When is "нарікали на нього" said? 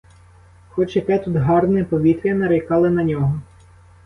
2.33-3.41